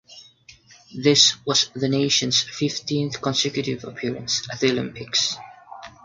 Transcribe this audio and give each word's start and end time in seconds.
This 0.95 1.35
was 1.45 1.69
the 1.75 1.87
nation's 1.87 2.41
fifteenth 2.41 3.21
consecutive 3.21 3.83
appearance 3.83 4.41
at 4.51 4.59
the 4.59 4.71
Olympics. 4.71 5.35